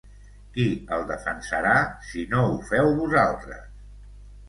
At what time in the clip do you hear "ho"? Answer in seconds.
2.49-2.59